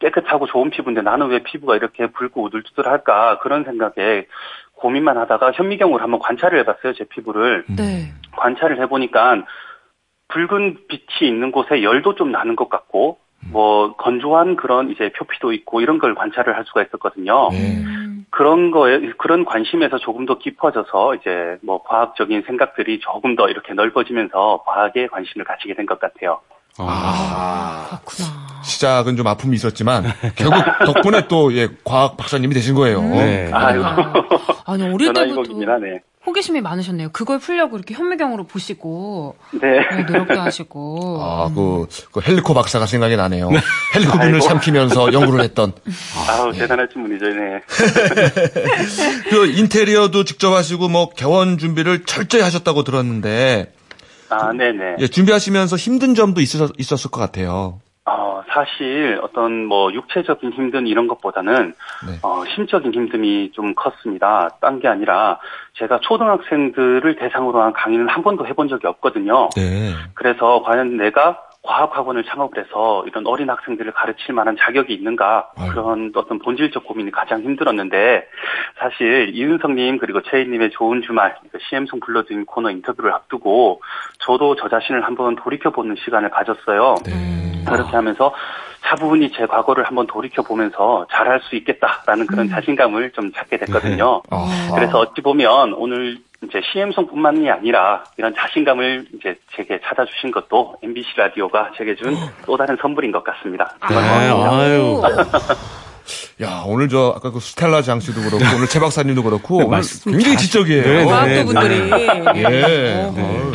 깨끗하고 0.00 0.46
좋은 0.46 0.70
피부인데 0.70 1.02
나는 1.02 1.28
왜 1.28 1.42
피부가 1.42 1.76
이렇게 1.76 2.06
붉고 2.08 2.42
우들투들할까 2.44 3.38
그런 3.38 3.64
생각에 3.64 4.26
고민만 4.72 5.18
하다가 5.18 5.52
현미경으로 5.52 6.02
한번 6.02 6.20
관찰을 6.20 6.58
해봤어요 6.60 6.94
제 6.94 7.04
피부를 7.04 7.64
네. 7.68 8.12
관찰을 8.32 8.80
해보니까 8.80 9.44
붉은 10.28 10.78
빛이 10.88 11.28
있는 11.28 11.52
곳에 11.52 11.82
열도 11.82 12.14
좀 12.14 12.30
나는 12.32 12.56
것 12.56 12.68
같고 12.70 13.18
뭐 13.50 13.94
건조한 13.96 14.56
그런 14.56 14.90
이제 14.90 15.10
표피도 15.12 15.52
있고 15.52 15.80
이런 15.80 15.98
걸 15.98 16.14
관찰을 16.14 16.56
할 16.56 16.64
수가 16.66 16.82
있었거든요. 16.82 17.48
네. 17.50 17.78
음. 17.78 18.26
그런 18.30 18.70
거에 18.70 19.10
그런 19.18 19.44
관심에서 19.44 19.98
조금 19.98 20.24
더 20.24 20.38
깊어져서 20.38 21.16
이제 21.16 21.58
뭐 21.62 21.82
과학적인 21.82 22.42
생각들이 22.46 23.00
조금 23.00 23.34
더 23.34 23.48
이렇게 23.48 23.74
넓어지면서 23.74 24.62
과학에 24.66 25.08
관심을 25.08 25.44
가지게 25.44 25.74
된 25.74 25.86
것 25.86 25.98
같아요. 25.98 26.40
아. 26.88 28.00
그렇구나. 28.04 28.40
시작은 28.62 29.16
좀 29.16 29.26
아픔이 29.26 29.56
있었지만, 29.56 30.04
결국 30.36 30.62
덕분에 30.84 31.28
또, 31.28 31.54
예, 31.56 31.68
과학 31.84 32.16
박사님이 32.16 32.54
되신 32.54 32.74
거예요. 32.74 33.00
네. 33.02 33.50
아유, 33.52 33.82
아니, 34.66 34.82
어릴 34.84 35.06
전화위복이긴 35.12 35.60
때부터 35.60 35.72
하네. 35.72 36.00
호기심이 36.26 36.60
많으셨네요. 36.60 37.08
그걸 37.12 37.38
풀려고 37.38 37.76
이렇게 37.78 37.94
현미경으로 37.94 38.44
보시고 38.44 39.36
네. 39.52 39.60
네, 39.96 40.02
노력도 40.02 40.38
하시고. 40.38 41.18
아, 41.22 41.50
그, 41.54 41.86
그 42.12 42.20
헬리코 42.20 42.52
박사가 42.52 42.84
생각이 42.84 43.16
나네요. 43.16 43.48
헬리코 43.94 44.18
아이고. 44.18 44.40
삼키면서 44.40 45.14
연구를 45.14 45.42
했던. 45.42 45.72
아우 46.28 46.52
대단하신 46.52 47.02
분이죠, 47.02 47.24
네. 47.24 47.60
그 49.30 49.46
인테리어도 49.46 50.24
직접 50.24 50.52
하시고, 50.52 50.88
뭐, 50.90 51.08
개원 51.08 51.56
준비를 51.56 52.04
철저히 52.04 52.42
하셨다고 52.42 52.84
들었는데, 52.84 53.72
아, 54.30 54.52
네네. 54.52 54.96
예, 54.98 55.06
준비하시면서 55.06 55.76
힘든 55.76 56.14
점도 56.14 56.40
있었, 56.40 56.70
있었을 56.78 57.10
것 57.10 57.20
같아요. 57.20 57.80
어, 58.06 58.42
사실 58.48 59.20
어떤 59.22 59.66
뭐 59.66 59.92
육체적인 59.92 60.52
힘든 60.52 60.86
이런 60.86 61.06
것보다는 61.06 61.74
네. 62.06 62.18
어, 62.22 62.42
심적인 62.54 62.90
힘듦이 62.92 63.52
좀 63.52 63.74
컸습니다. 63.74 64.48
딴 64.60 64.80
게 64.80 64.88
아니라 64.88 65.38
제가 65.74 66.00
초등학생들을 66.00 67.16
대상으로 67.16 67.60
한 67.62 67.72
강의는 67.72 68.08
한 68.08 68.22
번도 68.22 68.46
해본 68.46 68.68
적이 68.68 68.86
없거든요. 68.88 69.50
네. 69.54 69.92
그래서 70.14 70.62
과연 70.64 70.96
내가 70.96 71.42
과학학원을 71.62 72.24
창업을 72.24 72.64
해서 72.64 73.04
이런 73.06 73.26
어린 73.26 73.50
학생들을 73.50 73.92
가르칠 73.92 74.34
만한 74.34 74.56
자격이 74.58 74.94
있는가. 74.94 75.50
그런 75.70 76.10
어떤 76.14 76.38
본질적 76.38 76.84
고민이 76.84 77.10
가장 77.10 77.42
힘들었는데 77.42 78.26
사실 78.78 79.30
이은성님 79.34 79.98
그리고 79.98 80.22
최희님의 80.22 80.70
좋은 80.70 81.02
주말 81.02 81.36
CM송 81.68 82.00
불러드린 82.00 82.46
코너 82.46 82.70
인터뷰를 82.70 83.12
앞두고 83.12 83.82
저도 84.20 84.56
저 84.56 84.68
자신을 84.68 85.04
한번 85.04 85.36
돌이켜보는 85.36 85.96
시간을 86.04 86.30
가졌어요. 86.30 86.94
네. 87.04 87.64
그렇게 87.66 87.90
하면서 87.90 88.34
차분히 88.82 89.30
제 89.30 89.46
과거를 89.46 89.84
한번 89.84 90.06
돌이켜 90.06 90.42
보면서 90.42 91.06
잘할 91.10 91.40
수 91.42 91.56
있겠다라는 91.56 92.26
그런 92.26 92.48
자신감을 92.48 93.10
좀 93.12 93.30
찾게 93.32 93.58
됐거든요. 93.58 94.22
아, 94.30 94.70
그래서 94.74 94.98
어찌 94.98 95.20
보면 95.20 95.74
오늘 95.74 96.16
이제 96.42 96.60
CM송뿐만이 96.72 97.50
아니라 97.50 98.02
이런 98.16 98.34
자신감을 98.34 99.06
이제 99.14 99.36
제게 99.54 99.78
찾아주신 99.84 100.30
것도 100.30 100.76
MBC 100.82 101.08
라디오가 101.16 101.70
제게 101.76 101.94
준 101.96 102.16
또 102.46 102.56
다른 102.56 102.76
선물인 102.80 103.12
것 103.12 103.22
같습니다. 103.24 103.74
네, 103.90 103.96
아유. 103.96 105.02
야, 106.42 106.64
오늘 106.66 106.88
저, 106.88 107.12
아까 107.14 107.30
그 107.30 107.38
스텔라 107.38 107.82
장씨도 107.82 108.20
그렇고, 108.22 108.38
오늘 108.56 108.66
최 108.66 108.80
박사님도 108.80 109.22
그렇고, 109.22 109.58
네, 109.58 109.64
오늘 109.66 109.80
굉장히 110.04 110.36
잘- 110.36 110.36
지적이에요. 110.38 110.82
네, 110.82 110.98
네. 110.98 111.04
과학도 111.04 111.44
분들이. 111.44 112.42
예. 112.42 112.94
어허. 113.04 113.20
어. 113.20 113.52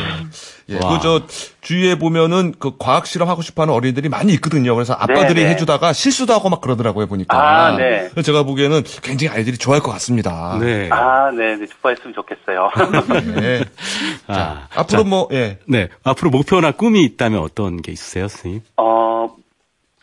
예, 0.68 0.74
와. 0.82 0.98
그, 0.98 1.02
저, 1.02 1.22
주위에 1.60 1.96
보면은 1.96 2.54
그 2.58 2.72
과학 2.78 3.06
실험 3.06 3.28
하고 3.28 3.42
싶어 3.42 3.62
하는 3.62 3.72
어린이들이 3.74 4.08
많이 4.08 4.32
있거든요. 4.34 4.74
그래서 4.74 4.94
아빠들이 4.94 5.34
네, 5.34 5.44
네. 5.44 5.50
해주다가 5.50 5.92
실수도 5.92 6.32
하고 6.32 6.48
막 6.50 6.60
그러더라고요, 6.60 7.06
보니까. 7.06 7.36
아, 7.36 7.76
네. 7.76 8.08
그래서 8.10 8.22
제가 8.22 8.42
보기에는 8.42 8.82
굉장히 9.02 9.36
아이들이 9.36 9.58
좋아할 9.58 9.80
것 9.82 9.92
같습니다. 9.92 10.58
네. 10.60 10.88
아, 10.90 11.30
네, 11.30 11.56
네, 11.56 11.66
좋아했으면 11.66 12.14
좋겠어요. 12.14 12.70
네. 13.40 13.64
아, 14.26 14.66
앞으로 14.74 15.02
자, 15.02 15.08
뭐, 15.08 15.28
예. 15.32 15.58
네. 15.66 15.88
앞으로 16.02 16.30
목표나 16.30 16.72
꿈이 16.72 17.04
있다면 17.04 17.40
어떤 17.40 17.80
게 17.80 17.92
있으세요, 17.92 18.26
선생님? 18.28 18.62
어, 18.76 19.28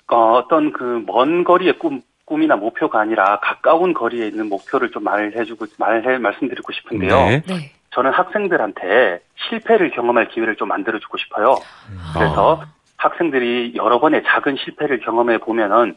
어, 0.07 0.31
어떤 0.37 0.71
그 0.71 1.03
먼 1.07 1.43
거리의 1.43 1.77
꿈, 1.79 2.01
꿈이나 2.25 2.55
목표가 2.55 3.01
아니라 3.01 3.39
가까운 3.41 3.93
거리에 3.93 4.27
있는 4.27 4.47
목표를 4.47 4.91
좀 4.91 5.03
말해주고, 5.03 5.65
말해, 5.77 6.17
말씀드리고 6.17 6.71
싶은데요. 6.71 7.15
네. 7.15 7.41
네. 7.47 7.71
저는 7.93 8.11
학생들한테 8.11 9.21
실패를 9.49 9.91
경험할 9.91 10.29
기회를 10.29 10.55
좀 10.55 10.67
만들어주고 10.67 11.17
싶어요. 11.17 11.55
그래서 12.13 12.61
아. 12.61 12.65
학생들이 12.97 13.73
여러 13.75 13.99
번의 13.99 14.23
작은 14.25 14.55
실패를 14.57 14.99
경험해 14.99 15.39
보면은 15.39 15.95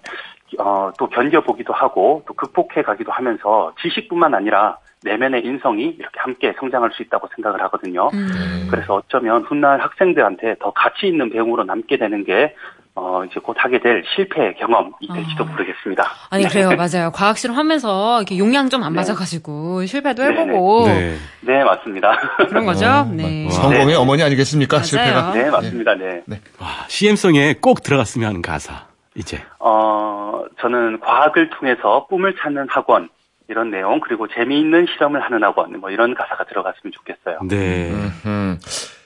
어, 0.58 0.90
또 0.98 1.08
견뎌보기도 1.08 1.72
하고 1.72 2.22
또 2.26 2.34
극복해 2.34 2.82
가기도 2.82 3.12
하면서 3.12 3.72
지식뿐만 3.80 4.34
아니라 4.34 4.78
내면의 5.04 5.44
인성이 5.44 5.94
이렇게 5.98 6.18
함께 6.18 6.54
성장할 6.58 6.90
수 6.92 7.02
있다고 7.02 7.28
생각을 7.34 7.60
하거든요. 7.62 8.08
음. 8.12 8.68
그래서 8.70 8.94
어쩌면 8.94 9.42
훗날 9.42 9.80
학생들한테 9.80 10.56
더 10.58 10.72
가치 10.72 11.06
있는 11.06 11.30
배움으로 11.30 11.64
남게 11.64 11.96
되는 11.98 12.24
게 12.24 12.54
어, 12.98 13.22
이제 13.24 13.38
곧 13.40 13.54
하게 13.58 13.78
될 13.78 14.02
실패 14.14 14.54
경험이 14.54 14.90
될지도 15.12 15.44
아. 15.44 15.46
모르겠습니다. 15.46 16.02
아니 16.30 16.44
네. 16.44 16.48
그래요 16.48 16.70
맞아요 16.76 17.10
과학 17.12 17.36
실험 17.36 17.56
하면서 17.56 18.16
이렇게 18.18 18.38
용량 18.38 18.70
좀 18.70 18.82
안 18.82 18.92
네. 18.92 18.96
맞아가지고 19.00 19.84
실패도 19.84 20.22
네네. 20.22 20.40
해보고 20.40 20.86
네. 20.86 21.16
네, 21.42 21.62
맞습니다. 21.64 22.16
그런 22.48 22.64
거죠 22.64 22.86
어, 22.86 23.04
네 23.04 23.44
와. 23.44 23.50
성공의 23.50 23.94
어머니 23.96 24.22
아니겠습니까? 24.22 24.78
맞아요. 24.78 24.84
실패가. 24.86 25.32
네, 25.32 25.50
맞습니다. 25.50 25.94
네. 25.94 26.22
와, 26.58 26.68
CM송에 26.88 27.56
꼭 27.60 27.82
들어갔으면 27.82 28.28
하는 28.28 28.42
가사. 28.42 28.86
이제. 29.14 29.42
어, 29.60 30.42
저는 30.60 31.00
과학을 31.00 31.50
통해서 31.50 32.06
꿈을 32.08 32.34
찾는 32.42 32.66
학원, 32.68 33.08
이런 33.48 33.70
내용, 33.70 34.00
그리고 34.00 34.26
재미있는 34.28 34.86
실험을 34.92 35.22
하는 35.22 35.42
학원, 35.42 35.78
뭐 35.80 35.90
이런 35.90 36.14
가사가 36.14 36.44
들어갔으면 36.44 36.92
좋겠어요. 36.92 37.38
네. 37.48 37.90
음. 38.26 38.58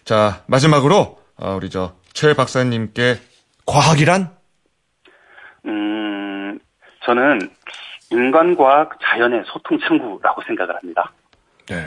자, 0.04 0.42
마지막으로, 0.46 1.18
어, 1.36 1.54
우리 1.56 1.70
저, 1.70 1.92
최 2.12 2.34
박사님께 2.34 3.18
과학이란? 3.70 4.28
음, 5.66 6.58
저는 7.04 7.38
인간과학 8.10 8.98
자연의 9.00 9.44
소통 9.46 9.78
창구라고 9.78 10.42
생각을 10.46 10.74
합니다. 10.74 11.12
네. 11.68 11.86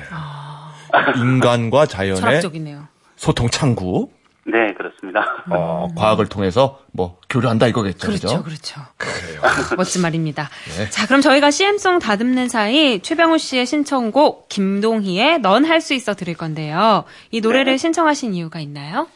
인간과 1.18 1.86
자연의 1.86 2.16
철학적이네요 2.22 2.88
소통 3.18 3.50
창구. 3.50 4.10
네, 4.46 4.74
그렇습니다. 4.76 5.26
어, 5.50 5.88
과학을 5.98 6.28
통해서 6.28 6.80
뭐 6.94 7.18
교류한다 7.30 7.68
이거겠죠. 7.68 8.08
그렇죠 8.08 8.44
그죠? 8.44 8.84
그렇죠 8.98 9.76
멋진 9.78 10.02
말입니다 10.02 10.50
네. 10.78 10.90
자 10.90 11.06
그럼 11.06 11.22
저희가 11.22 11.50
CM송 11.52 12.00
다듬는 12.00 12.50
사이 12.50 13.00
최병우 13.02 13.38
씨의 13.38 13.66
신청곡 13.66 14.48
김동희의 14.50 15.40
넌 15.40 15.66
할 15.66 15.82
수 15.82 15.94
있어 15.94 16.14
들을 16.14 16.34
건데요 16.34 17.04
이 17.32 17.42
노래를 17.42 17.74
네. 17.74 17.78
신청하신 17.78 18.34
이유가 18.34 18.60
있나요? 18.60 19.08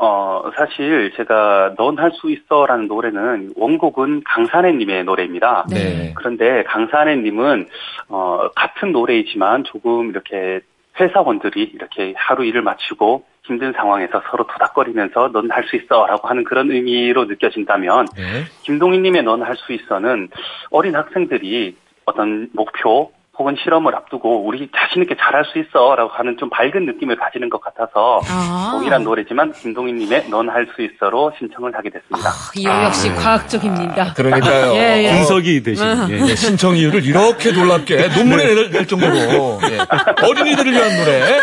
어, 0.00 0.50
사실 0.56 1.12
제가 1.16 1.74
넌 1.76 1.98
할 1.98 2.12
수 2.12 2.30
있어 2.30 2.66
라는 2.66 2.86
노래는 2.86 3.52
원곡은 3.56 4.22
강산해님의 4.24 5.04
노래입니다. 5.04 5.66
네. 5.70 6.14
그런데 6.16 6.62
강산해님은 6.64 7.66
어, 8.08 8.48
같은 8.54 8.92
노래이지만 8.92 9.64
조금 9.64 10.10
이렇게 10.10 10.60
회사원들이 11.00 11.72
이렇게 11.74 12.14
하루 12.16 12.44
일을 12.44 12.62
마치고 12.62 13.24
힘든 13.44 13.72
상황에서 13.72 14.22
서로 14.30 14.46
토닥거리면서 14.46 15.30
넌 15.32 15.50
할 15.50 15.64
수 15.64 15.76
있어 15.76 16.06
라고 16.06 16.28
하는 16.28 16.44
그런 16.44 16.70
의미로 16.70 17.24
느껴진다면 17.24 18.06
네. 18.16 18.44
김동희님의 18.62 19.22
넌 19.24 19.42
할 19.42 19.56
수 19.56 19.72
있어는 19.72 20.28
어린 20.70 20.94
학생들이 20.94 21.76
어떤 22.04 22.48
목표 22.52 23.10
혹은 23.38 23.54
실험을 23.62 23.94
앞두고 23.94 24.44
우리 24.46 24.68
자신 24.76 25.02
있게 25.02 25.14
잘할 25.16 25.44
수 25.44 25.58
있어라고 25.58 26.10
하는 26.12 26.36
좀 26.38 26.50
밝은 26.50 26.86
느낌을 26.86 27.16
가지는 27.16 27.48
것 27.48 27.60
같아서 27.60 28.20
아. 28.28 28.70
동일한 28.72 29.04
노래지만 29.04 29.52
김동희님의 29.52 30.28
넌 30.28 30.48
할 30.48 30.68
수 30.74 30.82
있어로 30.82 31.32
신청을 31.38 31.74
하게 31.74 31.88
됐습니다. 31.90 32.30
이 32.56 32.64
역시 32.64 33.08
네. 33.08 33.14
과학적입니다 33.14 34.12
그러니까요. 34.14 34.74
예, 34.74 35.04
예. 35.04 35.12
분석이 35.12 35.62
되신. 35.62 35.86
예. 36.10 36.20
예, 36.28 36.34
신청 36.34 36.76
이유를 36.76 37.04
이렇게 37.04 37.52
놀랍게 37.52 38.08
논문에 38.08 38.44
낼, 38.54 38.70
낼 38.70 38.86
정도로 38.86 39.14
예, 39.14 39.78
어린이들을 40.26 40.72
위한 40.72 40.96
노래. 40.98 41.38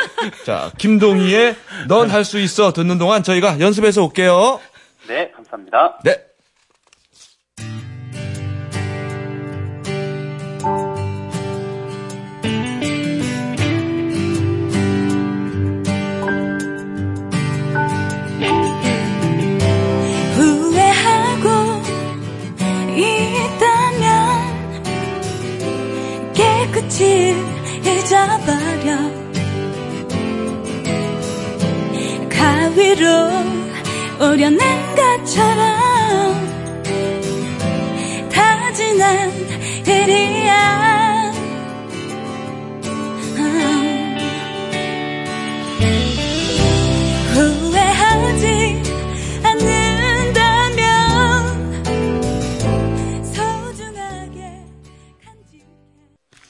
자, 0.45 0.69
김동희의 0.77 1.55
넌 1.87 2.09
할 2.09 2.23
수 2.25 2.39
있어 2.39 2.71
듣는 2.73 2.97
동안 2.97 3.23
저희가 3.23 3.59
연습해서 3.59 4.03
올게요. 4.03 4.59
네, 5.07 5.31
감사합니다. 5.35 5.99
네. 6.03 6.17
깨끗이 26.95 27.35
잊어버려 27.83 28.97
가위로 32.29 33.05
오려낸 34.21 34.59
것처럼 34.95 36.33
다 38.31 38.71
지난 38.71 39.29
일이야 39.85 40.74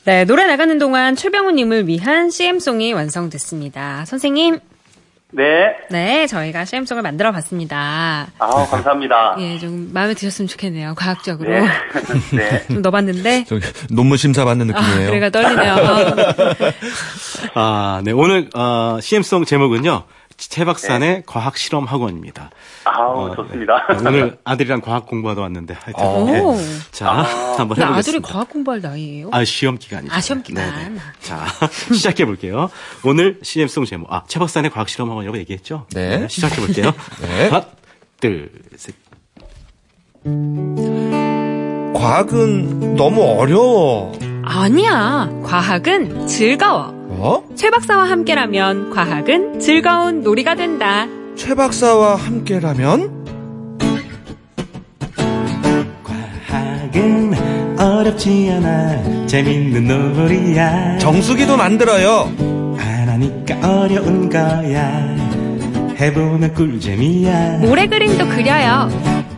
네, 0.06 0.24
노래 0.24 0.46
나가는 0.46 0.78
동안 0.78 1.16
최병우님을 1.16 1.88
위한 1.88 2.30
CM송이 2.30 2.94
완성됐습니다. 2.94 4.06
선생님, 4.06 4.60
네, 5.32 5.76
네, 5.90 6.28
저희가 6.28 6.64
CM송을 6.64 7.02
만들어 7.02 7.32
봤습니다. 7.32 8.28
아 8.38 8.68
감사합니다. 8.70 9.36
예, 9.42 9.58
좀 9.58 9.90
마음에 9.92 10.14
드셨으면 10.14 10.48
좋겠네요, 10.48 10.94
과학적으로. 10.96 11.50
네, 11.50 11.68
네. 12.38 12.68
좀 12.68 12.84
넣어봤는데. 12.84 13.46
논문 13.90 14.18
심사 14.18 14.46
받는 14.46 14.74
아, 14.76 14.80
느낌이에요. 14.80 15.10
그래가 15.10 15.30
떨리네요. 15.32 15.76
아, 17.56 18.02
네. 18.04 18.12
오늘, 18.12 18.48
어, 18.54 19.00
CM송 19.02 19.46
제목은요. 19.46 20.04
최박산의 20.38 21.24
과학 21.26 21.58
실험 21.58 21.86
학원입니다. 21.86 22.50
아우 22.84 23.30
어, 23.32 23.36
좋습니다. 23.36 23.88
네. 23.90 23.98
오늘 24.08 24.38
아들이랑 24.44 24.82
과학 24.82 25.06
공부하러 25.08 25.42
왔는데 25.44 25.76
하여튼. 25.80 26.06
오. 26.06 26.26
네. 26.26 26.40
오. 26.42 26.56
자, 26.92 27.10
아. 27.10 27.22
한번 27.58 27.78
해보겠습니다. 27.78 27.98
아들이 27.98 28.20
과학 28.20 28.50
공부할 28.50 28.82
나이예요? 28.82 29.30
아, 29.32 29.44
시험 29.46 29.78
기간이죠. 29.78 30.14
아, 30.14 30.20
시험 30.22 30.44
기간. 30.44 30.76
네네. 30.76 31.00
자, 31.22 31.46
시작해 31.94 32.26
볼게요. 32.26 32.70
오늘 33.04 33.40
CM송 33.42 33.86
제목. 33.86 34.12
아, 34.14 34.24
최박산의 34.28 34.72
과학 34.72 34.90
실험 34.90 35.10
학원이라고 35.10 35.38
얘기했죠? 35.40 35.88
네. 35.92 36.28
시작해 36.30 36.58
볼게요. 36.58 36.92
네. 37.22 37.50
하나, 37.50 37.66
둘, 38.20 38.52
셋. 38.76 38.94
과학은 41.96 42.96
너무 42.96 43.22
어려워. 43.40 44.12
아니야. 44.44 45.30
과학은 45.44 46.28
즐거워. 46.28 46.95
어? 47.18 47.44
최 47.56 47.70
박사와 47.70 48.10
함께라면 48.10 48.90
과학은 48.92 49.60
즐거운 49.60 50.22
놀이가 50.22 50.56
된다. 50.56 51.08
최 51.36 51.54
박사와 51.56 52.16
함께라면? 52.16 53.26
과학은 56.04 57.34
어렵지 57.80 58.52
않아 58.52 59.26
재밌는 59.28 59.88
놀이야 60.16 60.98
정수기도 61.00 61.58
만들어요. 61.58 62.32
안 62.78 63.10
하니까 63.10 63.82
어려운 63.82 64.30
거야 64.30 65.16
해보면 66.00 66.54
꿀잼이야 66.54 67.58
모래 67.60 67.88
그림도 67.88 68.28
그려요. 68.30 68.90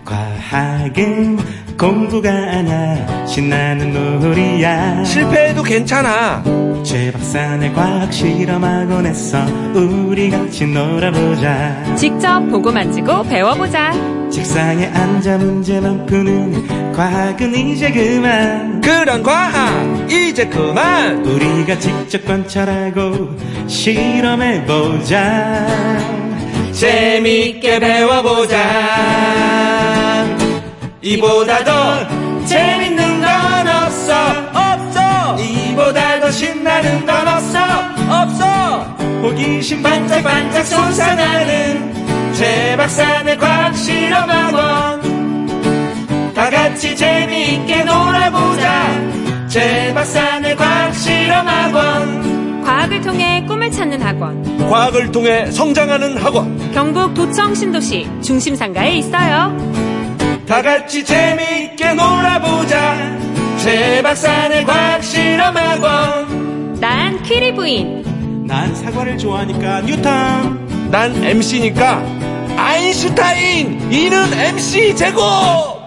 과학은 0.06 1.38
공부가 1.78 2.30
아냐 2.30 3.26
신나는 3.28 3.94
놀이야 4.20 5.04
실패해도 5.04 5.62
괜찮아. 5.62 6.44
최 6.84 7.12
박사네 7.12 7.72
과학 7.74 8.12
실험학원에서 8.12 9.46
우리 9.76 10.32
같이 10.32 10.66
놀아보자 10.66 11.94
직접 11.96 12.40
보고 12.50 12.72
만지고 12.72 13.22
배워보자. 13.24 13.92
책상에 14.32 14.88
앉아 14.88 15.38
문제만 15.38 16.08
푸는 16.08 16.94
과학은 16.94 17.54
이제 17.54 17.92
그만 17.92 18.82
그런 18.82 19.22
과학 19.22 20.12
이제 20.12 20.48
그만. 20.48 21.24
우리가 21.24 21.78
직접 21.78 22.26
관찰하고 22.26 23.30
실험해보자 23.68 25.68
재미있게 26.72 27.80
배워보자. 27.80 29.77
이보다 31.08 31.63
더 31.63 32.06
재밌는 32.46 33.22
건 33.22 33.30
없어 33.67 34.13
없어. 34.54 35.38
이보다 35.41 36.20
더 36.20 36.30
신나는 36.30 37.06
건 37.06 37.28
없어 37.28 37.58
없어. 38.10 38.46
호기심 39.22 39.82
반짝반짝 39.84 40.65
솟아나는 40.65 42.34
최박사의 42.34 43.38
과학 43.38 43.74
실험학원 43.78 45.08
다 46.36 46.50
같이 46.50 46.93
재미있게 46.96 47.86
놀아보자 47.86 49.48
최박사의 49.48 50.58
과학 50.58 50.93
실험학원 50.93 52.63
과학을 52.65 53.00
통해 53.02 53.46
꿈을 53.48 53.72
찾는 53.72 54.02
학원. 54.02 54.43
과학을 54.70 55.13
통해 55.13 55.50
성장하는 55.52 56.17
학원 56.17 56.72
경북 56.74 57.13
도청 57.13 57.56
신도시 57.56 58.10
중심상가에 58.22 58.98
있어요. 58.98 59.56
다 60.47 60.62
같이 60.62 61.03
재미있게 61.03 61.93
놀아보자 61.93 63.17
최박사의 63.57 64.63
과학 64.65 65.03
실험학원 65.03 66.79
난 66.79 67.21
퀴리 67.23 67.53
부인. 67.53 68.45
난 68.47 68.73
사과를 68.75 69.17
좋아하니까 69.17 69.81
뉴턴. 69.81 70.89
난 70.91 71.12
MC니까 71.23 71.97
아인슈타인! 72.55 73.91
이는 73.91 74.31
MC 74.33 74.95
제곱! 74.95 75.77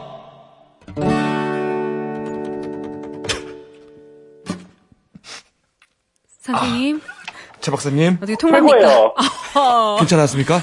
선생님, 6.43 7.01
최 7.61 7.71
박사님, 7.71 8.17
어떻게 8.17 8.37
통합니까? 8.37 9.13
어. 9.55 9.97
괜찮았습니까? 10.01 10.61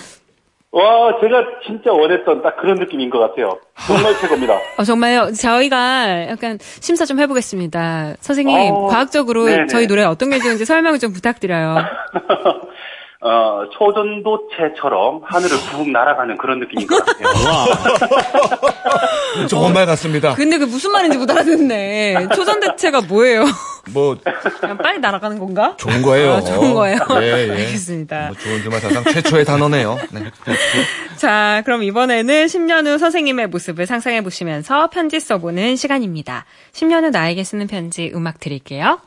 와, 0.72 1.20
제가 1.22 1.44
진짜 1.66 1.92
원했던 1.92 2.42
딱 2.44 2.58
그런 2.58 2.76
느낌인 2.78 3.10
것 3.10 3.20
같아요. 3.20 3.58
정말 3.88 4.16
최고입니다. 4.18 4.54
어, 4.78 4.84
정말요. 4.84 5.32
저희가 5.32 6.28
약간 6.28 6.60
심사 6.62 7.06
좀 7.06 7.20
해보겠습니다. 7.20 8.16
선생님, 8.20 8.74
어, 8.74 8.88
과학적으로 8.88 9.46
네네. 9.46 9.68
저희 9.68 9.88
노래 9.88 10.04
어떤 10.04 10.30
게 10.30 10.40
좋은지 10.40 10.66
설명 10.66 11.00
좀 11.00 11.14
부탁드려요. 11.14 11.78
어, 13.28 13.68
초전도체처럼 13.74 15.22
하늘을 15.26 15.58
붕 15.70 15.92
날아가는 15.92 16.38
그런 16.38 16.60
느낌인 16.60 16.88
것 16.88 17.04
같아요. 17.06 17.28
좋은 19.50 19.74
말 19.74 19.86
같습니다. 19.86 20.34
근데 20.34 20.58
그 20.58 20.64
무슨 20.64 20.92
말인지 20.94 21.18
못 21.18 21.30
알아듣네. 21.30 22.30
초전대체가 22.34 23.02
뭐예요? 23.02 23.44
뭐, 23.92 24.18
그냥 24.62 24.78
빨리 24.78 25.00
날아가는 25.00 25.40
건가? 25.40 25.76
좋은 25.78 26.02
거예요. 26.02 26.34
아, 26.34 26.42
좋은 26.42 26.74
거예요? 26.74 26.98
예, 27.22 27.48
예. 27.48 27.52
알겠습니다. 27.52 28.28
뭐 28.28 28.36
좋은 28.38 28.62
주말 28.62 28.80
사상 28.80 29.04
최초의 29.04 29.44
단어네요. 29.44 29.98
네. 30.12 30.32
자, 31.18 31.62
그럼 31.66 31.84
이번에는 31.84 32.46
10년 32.46 32.88
후 32.88 32.98
선생님의 32.98 33.48
모습을 33.48 33.86
상상해 33.86 34.22
보시면서 34.24 34.90
편지 34.90 35.20
써보는 35.20 35.76
시간입니다. 35.76 36.46
10년 36.72 37.04
후 37.04 37.10
나에게 37.10 37.44
쓰는 37.44 37.68
편지 37.68 38.10
음악 38.16 38.40
드릴게요. 38.40 39.00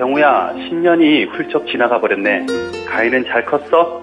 경우야, 0.00 0.54
10년이 0.54 1.28
훌쩍 1.28 1.66
지나가 1.66 2.00
버렸네. 2.00 2.46
가인은 2.88 3.22
잘 3.26 3.44
컸어? 3.44 4.02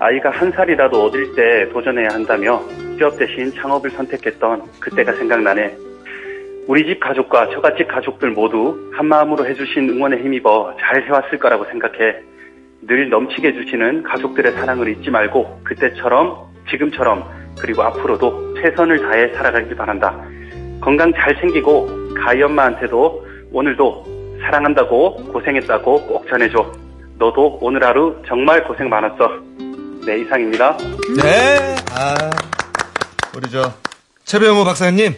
아이가 0.00 0.30
한 0.30 0.50
살이라도 0.50 1.04
어릴 1.04 1.36
때 1.36 1.68
도전해야 1.72 2.08
한다며 2.10 2.60
취업 2.98 3.16
대신 3.16 3.52
창업을 3.52 3.90
선택했던 3.90 4.62
그때가 4.80 5.12
생각나네. 5.12 5.72
우리 6.66 6.84
집 6.84 6.98
가족과 6.98 7.50
처갓집 7.50 7.86
가족들 7.86 8.32
모두 8.32 8.90
한마음으로 8.96 9.46
해주신 9.46 9.88
응원에 9.90 10.16
힘입어 10.16 10.74
잘 10.80 11.04
해왔을 11.04 11.38
거라고 11.38 11.64
생각해. 11.66 12.16
늘 12.82 13.08
넘치게 13.08 13.46
해주시는 13.46 14.02
가족들의 14.02 14.50
사랑을 14.50 14.88
잊지 14.88 15.10
말고 15.10 15.60
그때처럼 15.62 16.38
지금처럼 16.70 17.22
그리고 17.60 17.84
앞으로도 17.84 18.54
최선을 18.54 18.98
다해 18.98 19.28
살아가길 19.34 19.76
바란다. 19.76 20.20
건강 20.80 21.12
잘 21.12 21.40
챙기고 21.40 22.14
가희 22.16 22.42
엄마한테도 22.42 23.24
오늘도 23.52 24.15
사랑한다고 24.46 25.16
고생했다고 25.32 26.06
꼭 26.06 26.28
전해줘. 26.28 26.72
너도 27.18 27.58
오늘 27.60 27.84
하루 27.84 28.22
정말 28.26 28.62
고생 28.64 28.88
많았어. 28.88 29.28
네, 30.06 30.20
이상입니다. 30.20 30.76
네. 31.20 31.74
아, 31.90 32.30
우리 33.36 33.50
저, 33.50 33.72
최병호 34.24 34.64
박사님. 34.64 35.16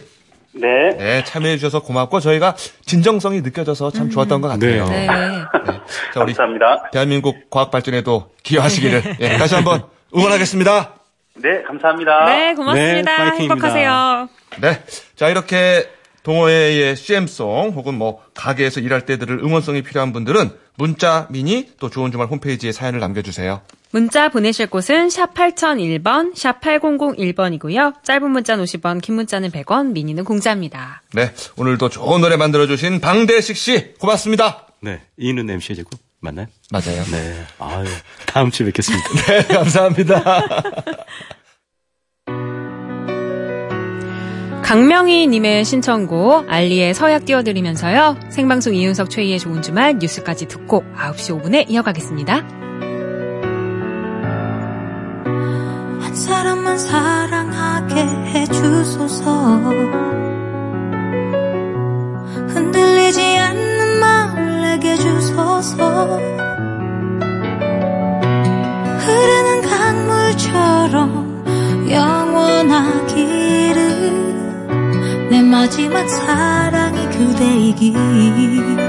네. 0.53 0.67
네, 0.97 1.23
참여해 1.25 1.57
주셔서 1.57 1.83
고맙고, 1.83 2.19
저희가 2.21 2.55
진정성이 2.85 3.41
느껴져서 3.41 3.91
참 3.91 4.09
좋았던 4.09 4.41
것 4.41 4.47
같아요. 4.47 4.85
네. 4.85 5.05
자, 5.05 6.23
우리 6.23 6.33
감사합니다. 6.33 6.89
대한민국 6.91 7.51
과학 7.51 7.69
발전에도 7.69 8.31
기여하시기를 8.41 9.17
예, 9.19 9.37
다시 9.37 9.53
한번 9.53 9.83
응원하겠습니다. 10.15 10.93
네, 11.35 11.61
감사합니다. 11.67 12.25
네, 12.25 12.55
고맙습니다. 12.55 13.11
네, 13.11 13.17
파이팅입니다. 13.17 13.53
행복하세요. 13.53 14.29
네. 14.59 14.83
자, 15.15 15.29
이렇게 15.29 15.87
동호회의 16.23 16.95
CM송 16.95 17.71
혹은 17.75 17.95
뭐 17.95 18.23
가게에서 18.33 18.79
일할 18.79 19.05
때들을 19.05 19.39
응원성이 19.39 19.81
필요한 19.81 20.13
분들은 20.13 20.51
문자, 20.75 21.27
미니 21.29 21.69
또 21.79 21.89
좋은 21.89 22.11
주말 22.11 22.27
홈페이지에 22.27 22.71
사연을 22.71 22.99
남겨주세요. 22.99 23.61
문자 23.91 24.29
보내실 24.29 24.67
곳은 24.67 25.09
샵 25.09 25.33
8001번, 25.33 26.35
샵 26.35 26.61
8001번이고요. 26.61 28.03
짧은 28.03 28.29
문자는 28.29 28.63
50원, 28.63 29.01
긴 29.01 29.15
문자는 29.15 29.49
100원, 29.49 29.93
미니는 29.93 30.25
공짜입니다. 30.25 31.01
네. 31.13 31.31
오늘도 31.57 31.89
좋은 31.89 32.21
노래 32.21 32.37
만들어주신 32.37 33.01
방대식 33.01 33.57
씨 33.57 33.93
고맙습니다. 33.95 34.67
네, 34.81 35.01
이는 35.17 35.49
MC 35.49 35.75
제고 35.75 35.89
맞나요? 36.21 36.47
맞아요. 36.71 37.03
네, 37.11 37.45
아유, 37.59 37.85
다음 38.25 38.51
주에 38.51 38.67
뵙겠습니다. 38.67 39.09
네, 39.27 39.43
감사합니다. 39.47 40.23
강명희님의 44.69 45.65
신청곡 45.65 46.45
알리의 46.47 46.93
서약 46.93 47.25
띄워드리면서요. 47.25 48.17
생방송 48.29 48.75
이윤석 48.75 49.09
최희의 49.09 49.39
좋은 49.39 49.63
주말 49.63 49.97
뉴스까지 49.97 50.47
듣고 50.47 50.83
9시 50.95 51.41
5분에 51.41 51.67
이어가겠습니다. 51.71 52.35
한 55.25 56.13
사람만 56.13 56.77
사랑하게 56.77 57.95
해주소서 57.95 59.57
흔들리지 62.49 63.21
않는 63.39 63.99
마음을 63.99 64.61
내게 64.61 64.95
주소서 64.97 66.19
흐르는 68.99 69.61
강물처럼 69.67 71.09
영 71.89 72.18
마지막 75.59 76.07
사랑이 76.07 77.05
그대이길 77.09 78.88